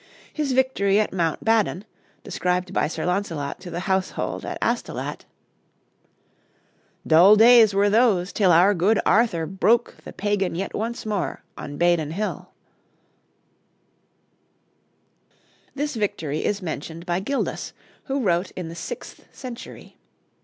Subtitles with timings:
[0.33, 1.83] His victory at Mount Badon,
[2.23, 5.25] described by Sir Launcelot to the household at Astolat,
[7.05, 11.77] "Dull days were those, till our good Arthur broke The pagan yet once more on
[11.77, 12.49] Badon Hill,"
[15.75, 17.71] this victory is mentioned by Gildas,
[18.05, 19.97] who wrote in the sixth century.